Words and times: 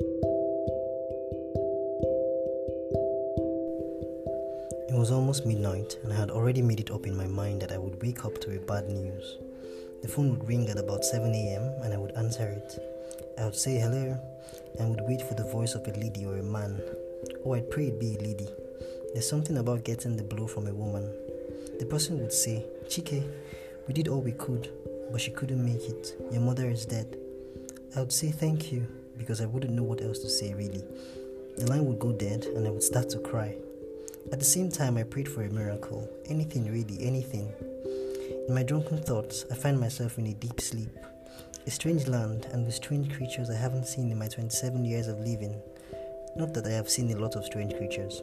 It 0.00 0.06
was 4.90 5.12
almost 5.12 5.46
midnight, 5.46 5.98
and 6.02 6.12
I 6.12 6.16
had 6.16 6.32
already 6.32 6.62
made 6.62 6.80
it 6.80 6.90
up 6.90 7.06
in 7.06 7.16
my 7.16 7.28
mind 7.28 7.62
that 7.62 7.70
I 7.70 7.78
would 7.78 8.02
wake 8.02 8.24
up 8.24 8.40
to 8.40 8.56
a 8.56 8.58
bad 8.58 8.88
news. 8.88 9.38
The 10.02 10.08
phone 10.08 10.30
would 10.30 10.48
ring 10.48 10.68
at 10.68 10.78
about 10.78 11.04
7 11.04 11.32
a.m., 11.32 11.62
and 11.84 11.94
I 11.94 11.96
would 11.96 12.10
answer 12.16 12.48
it. 12.48 12.76
I 13.38 13.44
would 13.44 13.54
say 13.54 13.78
hello, 13.78 14.18
and 14.80 14.90
would 14.90 15.06
wait 15.06 15.22
for 15.22 15.34
the 15.34 15.44
voice 15.44 15.74
of 15.74 15.86
a 15.86 15.92
lady 15.92 16.26
or 16.26 16.38
a 16.38 16.42
man. 16.42 16.80
Oh, 16.82 17.50
or 17.50 17.56
I'd 17.56 17.70
pray 17.70 17.86
it 17.86 18.00
be 18.00 18.16
a 18.16 18.20
lady. 18.20 18.48
There's 19.12 19.28
something 19.28 19.58
about 19.58 19.84
getting 19.84 20.16
the 20.16 20.24
blow 20.24 20.48
from 20.48 20.66
a 20.66 20.74
woman. 20.74 21.08
The 21.78 21.86
person 21.86 22.18
would 22.18 22.32
say, 22.32 22.66
Chike, 22.88 23.22
we 23.86 23.94
did 23.94 24.08
all 24.08 24.22
we 24.22 24.32
could, 24.32 24.70
but 25.12 25.20
she 25.20 25.30
couldn't 25.30 25.64
make 25.64 25.88
it. 25.88 26.16
Your 26.32 26.42
mother 26.42 26.68
is 26.68 26.84
dead. 26.84 27.16
I 27.94 28.00
would 28.00 28.12
say 28.12 28.32
thank 28.32 28.72
you, 28.72 28.88
because 29.18 29.40
I 29.40 29.46
wouldn't 29.46 29.72
know 29.74 29.82
what 29.82 30.02
else 30.02 30.18
to 30.20 30.28
say 30.28 30.54
really. 30.54 30.84
The 31.56 31.66
line 31.70 31.84
would 31.86 32.00
go 32.00 32.12
dead, 32.12 32.46
and 32.46 32.66
I 32.66 32.70
would 32.70 32.82
start 32.82 33.10
to 33.10 33.18
cry. 33.18 33.54
At 34.32 34.40
the 34.40 34.44
same 34.44 34.70
time, 34.70 34.96
I 34.96 35.04
prayed 35.04 35.28
for 35.28 35.42
a 35.42 35.50
miracle. 35.50 36.08
Anything, 36.26 36.64
really, 36.70 36.98
anything. 37.00 37.52
In 38.48 38.54
my 38.54 38.62
drunken 38.62 38.98
thoughts, 38.98 39.44
I 39.50 39.54
find 39.54 39.78
myself 39.78 40.18
in 40.18 40.26
a 40.26 40.34
deep 40.34 40.60
sleep. 40.60 40.90
A 41.66 41.70
strange 41.70 42.08
land 42.08 42.46
and 42.52 42.66
with 42.66 42.74
strange 42.74 43.14
creatures 43.14 43.50
I 43.50 43.54
haven't 43.54 43.86
seen 43.86 44.10
in 44.10 44.18
my 44.18 44.28
27 44.28 44.84
years 44.84 45.06
of 45.06 45.20
living. 45.20 45.60
Not 46.36 46.52
that 46.54 46.66
I 46.66 46.70
have 46.70 46.90
seen 46.90 47.10
a 47.12 47.16
lot 47.18 47.36
of 47.36 47.44
strange 47.44 47.76
creatures. 47.76 48.20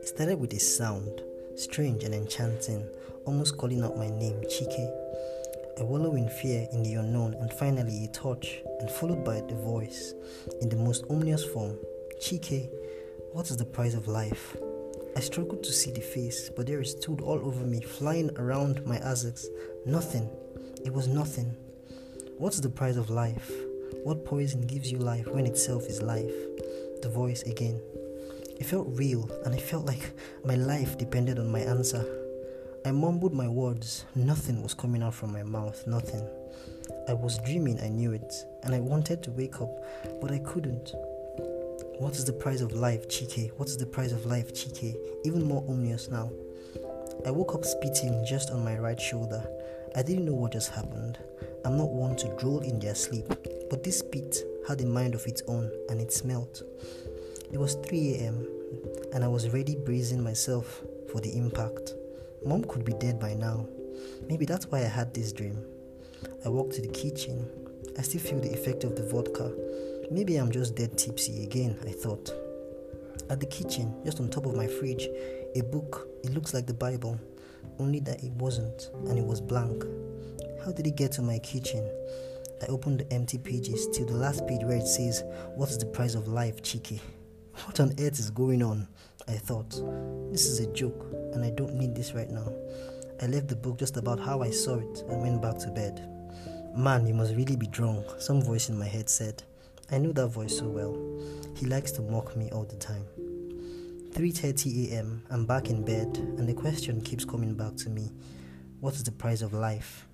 It 0.00 0.08
started 0.08 0.40
with 0.40 0.52
a 0.54 0.58
sound, 0.58 1.22
strange 1.56 2.04
and 2.04 2.14
enchanting, 2.14 2.86
almost 3.26 3.58
calling 3.58 3.82
out 3.84 3.98
my 3.98 4.08
name, 4.08 4.40
Chike. 4.48 4.90
I 5.78 5.82
wallow 5.82 6.14
in 6.14 6.28
fear 6.28 6.68
in 6.72 6.82
the 6.82 6.94
unknown, 6.94 7.34
and 7.34 7.52
finally 7.52 8.04
a 8.04 8.08
touch, 8.08 8.62
and 8.80 8.90
followed 8.90 9.24
by 9.24 9.40
the 9.40 9.56
voice, 9.56 10.14
in 10.60 10.68
the 10.68 10.76
most 10.76 11.04
ominous 11.10 11.44
form 11.44 11.76
Chike, 12.20 12.70
what 13.32 13.50
is 13.50 13.56
the 13.56 13.64
price 13.64 13.94
of 13.94 14.06
life? 14.06 14.56
I 15.16 15.20
struggled 15.20 15.64
to 15.64 15.72
see 15.72 15.90
the 15.90 16.00
face, 16.00 16.48
but 16.48 16.66
there 16.66 16.80
it 16.80 16.86
stood 16.86 17.20
all 17.20 17.44
over 17.44 17.64
me, 17.64 17.80
flying 17.80 18.30
around 18.36 18.86
my 18.86 18.98
assets. 18.98 19.48
Nothing. 19.84 20.30
It 20.84 20.92
was 20.92 21.08
nothing. 21.08 21.56
What's 22.38 22.60
the 22.60 22.68
price 22.68 22.96
of 22.96 23.10
life? 23.10 23.50
What 24.04 24.24
poison 24.24 24.66
gives 24.66 24.90
you 24.90 24.98
life 24.98 25.26
when 25.26 25.46
itself 25.46 25.86
is 25.86 26.02
life? 26.02 26.34
The 27.02 27.10
voice 27.12 27.42
again. 27.42 27.80
It 28.58 28.66
felt 28.66 28.86
real, 28.90 29.28
and 29.44 29.54
I 29.54 29.58
felt 29.58 29.86
like 29.86 30.12
my 30.44 30.54
life 30.54 30.96
depended 30.96 31.38
on 31.38 31.50
my 31.50 31.60
answer. 31.60 32.23
I 32.86 32.90
mumbled 32.90 33.32
my 33.32 33.48
words. 33.48 34.04
Nothing 34.14 34.62
was 34.62 34.74
coming 34.74 35.02
out 35.02 35.14
from 35.14 35.32
my 35.32 35.42
mouth. 35.42 35.86
Nothing. 35.86 36.28
I 37.08 37.14
was 37.14 37.38
dreaming, 37.38 37.80
I 37.80 37.88
knew 37.88 38.12
it, 38.12 38.34
and 38.62 38.74
I 38.74 38.80
wanted 38.80 39.22
to 39.22 39.30
wake 39.30 39.62
up, 39.62 39.70
but 40.20 40.30
I 40.30 40.38
couldn't. 40.40 40.92
What 41.98 42.14
is 42.16 42.26
the 42.26 42.34
price 42.34 42.60
of 42.60 42.74
life, 42.74 43.08
Chike? 43.08 43.52
What 43.56 43.70
is 43.70 43.78
the 43.78 43.86
price 43.86 44.12
of 44.12 44.26
life, 44.26 44.52
Chike? 44.52 44.96
Even 45.24 45.42
more 45.44 45.64
ominous 45.66 46.10
now. 46.10 46.30
I 47.24 47.30
woke 47.30 47.54
up 47.54 47.64
spitting 47.64 48.22
just 48.28 48.50
on 48.50 48.62
my 48.62 48.76
right 48.76 49.00
shoulder. 49.00 49.42
I 49.96 50.02
didn't 50.02 50.26
know 50.26 50.34
what 50.34 50.52
just 50.52 50.70
happened. 50.70 51.18
I'm 51.64 51.78
not 51.78 51.88
one 51.88 52.16
to 52.16 52.36
drool 52.36 52.60
in 52.60 52.80
their 52.80 52.94
sleep, 52.94 53.28
but 53.70 53.82
this 53.82 54.00
spit 54.00 54.44
had 54.68 54.82
a 54.82 54.86
mind 54.86 55.14
of 55.14 55.26
its 55.26 55.40
own 55.48 55.70
and 55.88 56.02
it 56.02 56.12
smelt. 56.12 56.62
It 57.50 57.56
was 57.56 57.76
3 57.86 58.16
a.m., 58.16 58.46
and 59.14 59.24
I 59.24 59.28
was 59.28 59.48
ready 59.54 59.74
bracing 59.74 60.22
myself 60.22 60.82
for 61.10 61.22
the 61.22 61.34
impact. 61.34 61.94
Mom 62.46 62.64
could 62.64 62.84
be 62.84 62.92
dead 62.94 63.18
by 63.18 63.34
now. 63.34 63.66
Maybe 64.28 64.44
that's 64.44 64.66
why 64.66 64.78
I 64.78 64.88
had 64.88 65.14
this 65.14 65.32
dream. 65.32 65.58
I 66.44 66.48
walked 66.48 66.74
to 66.74 66.82
the 66.82 66.88
kitchen. 66.88 67.48
I 67.98 68.02
still 68.02 68.20
feel 68.20 68.40
the 68.40 68.52
effect 68.52 68.84
of 68.84 68.96
the 68.96 69.02
vodka 69.02 69.52
Maybe 70.10 70.36
I'm 70.36 70.50
just 70.50 70.74
dead 70.74 70.98
tipsy 70.98 71.44
again, 71.44 71.76
I 71.86 71.90
thought. 71.90 72.30
At 73.30 73.40
the 73.40 73.46
kitchen, 73.46 73.94
just 74.04 74.20
on 74.20 74.28
top 74.28 74.46
of 74.46 74.54
my 74.54 74.66
fridge, 74.66 75.08
a 75.56 75.62
book. 75.62 76.08
It 76.22 76.34
looks 76.34 76.52
like 76.52 76.66
the 76.66 76.74
Bible, 76.74 77.18
only 77.78 78.00
that 78.00 78.22
it 78.22 78.32
wasn't, 78.32 78.90
and 79.08 79.18
it 79.18 79.24
was 79.24 79.40
blank. 79.40 79.84
How 80.64 80.72
did 80.72 80.86
it 80.86 80.96
get 80.96 81.12
to 81.12 81.22
my 81.22 81.38
kitchen? 81.38 81.88
I 82.62 82.66
opened 82.66 83.00
the 83.00 83.12
empty 83.12 83.38
pages 83.38 83.88
till 83.92 84.06
the 84.06 84.14
last 84.14 84.46
page 84.46 84.62
where 84.62 84.76
it 84.76 84.86
says, 84.86 85.24
What's 85.54 85.78
the 85.78 85.86
price 85.86 86.14
of 86.14 86.28
life, 86.28 86.62
Chike? 86.62 87.00
What 87.64 87.80
on 87.80 87.92
earth 87.92 88.18
is 88.18 88.30
going 88.30 88.62
on? 88.62 88.88
I 89.28 89.32
thought. 89.32 89.70
This 90.30 90.46
is 90.46 90.60
a 90.60 90.72
joke, 90.72 91.06
and 91.32 91.44
I 91.44 91.50
don't 91.50 91.74
need 91.74 91.94
this 91.94 92.12
right 92.12 92.30
now. 92.30 92.52
I 93.22 93.26
left 93.26 93.48
the 93.48 93.56
book 93.56 93.78
just 93.78 93.96
about 93.96 94.20
how 94.20 94.42
I 94.42 94.50
saw 94.50 94.76
it 94.76 95.04
and 95.08 95.22
went 95.22 95.40
back 95.40 95.58
to 95.58 95.70
bed. 95.70 96.08
Man, 96.76 97.06
you 97.06 97.14
must 97.14 97.34
really 97.34 97.56
be 97.56 97.68
drunk, 97.68 98.04
some 98.18 98.42
voice 98.42 98.68
in 98.68 98.78
my 98.78 98.86
head 98.86 99.08
said. 99.08 99.42
I 99.90 99.98
knew 99.98 100.12
that 100.14 100.28
voice 100.28 100.58
so 100.58 100.66
well. 100.66 100.98
He 101.54 101.66
likes 101.66 101.92
to 101.92 102.02
mock 102.02 102.36
me 102.36 102.50
all 102.50 102.64
the 102.64 102.76
time. 102.76 103.04
3:30 104.12 104.90
a.m. 104.90 105.22
I'm 105.30 105.46
back 105.46 105.70
in 105.70 105.84
bed 105.84 106.16
and 106.16 106.48
the 106.48 106.54
question 106.54 107.00
keeps 107.00 107.24
coming 107.24 107.54
back 107.54 107.76
to 107.76 107.90
me. 107.90 108.12
What 108.80 108.94
is 108.94 109.04
the 109.04 109.12
price 109.12 109.42
of 109.42 109.52
life? 109.52 110.06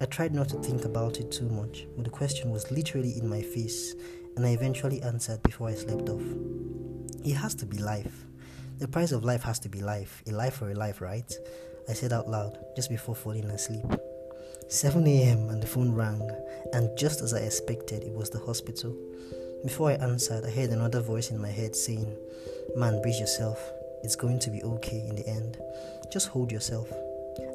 I 0.00 0.06
tried 0.06 0.34
not 0.34 0.48
to 0.50 0.56
think 0.58 0.84
about 0.84 1.18
it 1.18 1.30
too 1.30 1.48
much, 1.48 1.86
but 1.96 2.04
the 2.04 2.10
question 2.10 2.50
was 2.50 2.70
literally 2.70 3.18
in 3.18 3.28
my 3.28 3.40
face 3.40 3.94
and 4.36 4.44
I 4.44 4.50
eventually 4.50 5.00
answered 5.02 5.42
before 5.42 5.68
I 5.68 5.74
slept 5.74 6.08
off. 6.08 6.22
It 7.24 7.34
has 7.34 7.54
to 7.56 7.66
be 7.66 7.78
life. 7.78 8.26
The 8.78 8.88
price 8.88 9.12
of 9.12 9.24
life 9.24 9.44
has 9.44 9.60
to 9.60 9.68
be 9.68 9.80
life. 9.80 10.22
A 10.26 10.32
life 10.32 10.54
for 10.56 10.68
a 10.68 10.74
life, 10.74 11.00
right? 11.00 11.32
I 11.88 11.92
said 11.92 12.12
out 12.12 12.28
loud 12.28 12.58
just 12.74 12.90
before 12.90 13.14
falling 13.14 13.44
asleep. 13.44 13.84
7 14.68 15.06
a.m. 15.06 15.48
and 15.50 15.62
the 15.62 15.66
phone 15.66 15.92
rang, 15.94 16.28
and 16.72 16.96
just 16.98 17.20
as 17.20 17.32
I 17.34 17.38
expected, 17.38 18.02
it 18.02 18.12
was 18.12 18.30
the 18.30 18.40
hospital. 18.40 18.96
Before 19.62 19.90
I 19.90 19.94
answered, 19.94 20.44
I 20.44 20.50
heard 20.50 20.70
another 20.70 21.00
voice 21.00 21.30
in 21.30 21.40
my 21.40 21.50
head 21.50 21.76
saying, 21.76 22.16
Man, 22.74 23.00
brace 23.00 23.20
yourself. 23.20 23.60
It's 24.02 24.16
going 24.16 24.40
to 24.40 24.50
be 24.50 24.62
okay 24.64 25.06
in 25.08 25.14
the 25.14 25.26
end. 25.28 25.56
Just 26.12 26.28
hold 26.28 26.50
yourself. 26.50 26.92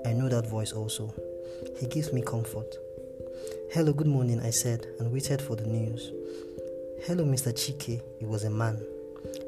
I 0.06 0.14
know 0.14 0.30
that 0.30 0.48
voice 0.50 0.72
also. 0.72 1.14
He 1.80 1.88
gives 1.88 2.14
me 2.14 2.22
comfort. 2.22 2.76
Hello, 3.74 3.92
good 3.92 4.08
morning, 4.08 4.40
I 4.40 4.52
said, 4.52 4.86
and 5.00 5.12
waited 5.12 5.42
for 5.42 5.58
the 5.58 5.68
news. 5.68 6.12
Hello, 7.06 7.26
Mr. 7.26 7.52
Chike. 7.52 8.02
It 8.22 8.28
was 8.28 8.46
a 8.46 8.50
man. 8.50 8.82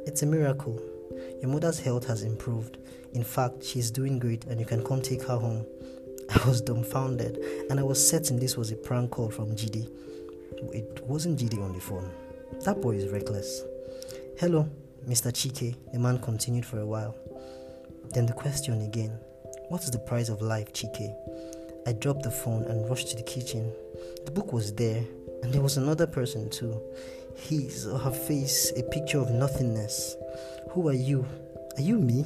It's 0.06 0.22
a 0.22 0.26
miracle. 0.26 0.82
Your 1.42 1.52
mother's 1.52 1.80
health 1.80 2.08
has 2.08 2.24
improved. 2.24 2.78
In 3.14 3.24
fact, 3.24 3.64
she's 3.64 3.92
doing 3.92 4.20
great, 4.20 4.46
and 4.46 4.60
you 4.60 4.66
can 4.66 4.84
come 4.84 5.02
take 5.02 5.24
her 5.24 5.38
home. 5.38 5.66
I 6.34 6.48
was 6.48 6.62
dumbfounded 6.62 7.38
and 7.70 7.78
I 7.78 7.84
was 7.84 8.10
certain 8.10 8.40
this 8.40 8.56
was 8.56 8.72
a 8.72 8.76
prank 8.78 9.12
call 9.12 9.30
from 9.30 9.48
GD. 9.50 9.90
It 10.74 11.04
wasn't 11.06 11.40
GD 11.40 11.62
on 11.62 11.74
the 11.74 11.82
phone. 11.82 12.10
That 12.64 12.80
boy 12.82 12.92
is 12.92 13.12
reckless. 13.12 13.64
Hello, 14.38 14.70
Mr. 15.10 15.32
Chike, 15.32 15.76
the 15.92 16.00
man 16.00 16.20
continued 16.20 16.66
for 16.66 16.80
a 16.80 16.86
while. 16.86 17.18
Then 18.14 18.28
the 18.28 18.34
question 18.34 18.82
again 18.82 19.20
What 19.68 19.84
is 19.84 19.92
the 19.92 20.00
price 20.00 20.30
of 20.30 20.42
life, 20.42 20.72
Chike? 20.72 21.14
I 21.86 21.94
dropped 21.94 22.24
the 22.24 22.32
phone 22.32 22.64
and 22.64 22.90
rushed 22.90 23.10
to 23.10 23.18
the 23.18 23.24
kitchen. 23.24 23.74
The 24.26 24.32
book 24.32 24.54
was 24.54 24.74
there, 24.74 25.04
and 25.44 25.52
there 25.52 25.62
was 25.62 25.78
another 25.78 26.08
person 26.08 26.50
too. 26.50 26.80
His 27.36 27.88
or 27.88 27.98
her 27.98 28.12
face, 28.12 28.72
a 28.78 28.84
picture 28.84 29.20
of 29.20 29.32
nothingness. 29.32 30.16
Who 30.74 30.88
are 30.88 30.94
you? 30.94 31.26
Are 31.76 31.82
you 31.82 32.00
me? 32.00 32.26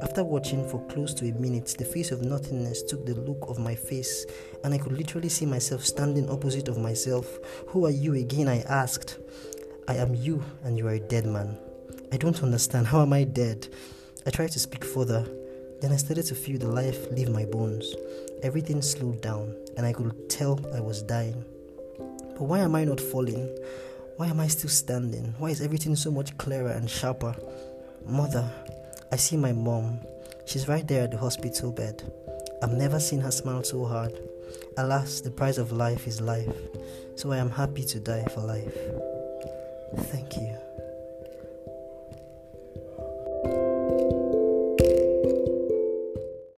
After 0.00 0.24
watching 0.24 0.66
for 0.70 0.80
close 0.86 1.12
to 1.14 1.28
a 1.28 1.34
minute, 1.34 1.74
the 1.78 1.84
face 1.84 2.12
of 2.12 2.22
nothingness 2.22 2.82
took 2.82 3.04
the 3.04 3.14
look 3.14 3.44
of 3.46 3.58
my 3.58 3.74
face, 3.74 4.24
and 4.64 4.72
I 4.72 4.78
could 4.78 4.92
literally 4.92 5.28
see 5.28 5.44
myself 5.44 5.84
standing 5.84 6.30
opposite 6.30 6.68
of 6.68 6.78
myself. 6.78 7.26
Who 7.68 7.84
are 7.84 7.90
you 7.90 8.14
again? 8.14 8.48
I 8.48 8.62
asked. 8.62 9.18
I 9.86 9.96
am 9.96 10.14
you, 10.14 10.42
and 10.62 10.78
you 10.78 10.88
are 10.88 10.94
a 10.94 10.98
dead 10.98 11.26
man. 11.26 11.58
I 12.10 12.16
don't 12.16 12.42
understand. 12.42 12.86
How 12.88 13.02
am 13.02 13.12
I 13.12 13.24
dead? 13.24 13.68
I 14.26 14.30
tried 14.30 14.52
to 14.52 14.58
speak 14.58 14.82
further. 14.82 15.28
Then 15.82 15.92
I 15.92 15.96
started 15.96 16.24
to 16.28 16.34
feel 16.34 16.58
the 16.58 16.68
life 16.68 17.10
leave 17.10 17.28
my 17.28 17.44
bones. 17.44 17.94
Everything 18.42 18.80
slowed 18.80 19.20
down, 19.20 19.54
and 19.76 19.84
I 19.84 19.92
could 19.92 20.30
tell 20.30 20.58
I 20.74 20.80
was 20.80 21.02
dying. 21.02 21.44
But 21.98 22.44
why 22.44 22.60
am 22.60 22.76
I 22.76 22.84
not 22.84 22.98
falling? 22.98 23.54
Why 24.16 24.28
am 24.28 24.40
I 24.40 24.46
still 24.46 24.70
standing? 24.70 25.34
Why 25.38 25.50
is 25.50 25.60
everything 25.60 25.96
so 25.96 26.10
much 26.10 26.38
clearer 26.38 26.70
and 26.70 26.88
sharper? 26.88 27.36
Mother, 28.06 28.48
I 29.10 29.16
see 29.16 29.36
my 29.36 29.52
mom. 29.52 30.00
She's 30.44 30.68
right 30.68 30.86
there 30.86 31.04
at 31.04 31.10
the 31.10 31.18
hospital 31.18 31.72
bed. 31.72 32.02
I've 32.62 32.72
never 32.72 33.00
seen 33.00 33.20
her 33.20 33.30
smile 33.30 33.64
so 33.64 33.84
hard. 33.84 34.12
Alas, 34.76 35.20
the 35.20 35.30
price 35.30 35.58
of 35.58 35.72
life 35.72 36.06
is 36.06 36.20
life, 36.20 36.54
so 37.16 37.32
I 37.32 37.38
am 37.38 37.50
happy 37.50 37.84
to 37.84 38.00
die 38.00 38.24
for 38.34 38.40
life. 38.40 38.76
Thank 40.10 40.36
you. 40.36 40.73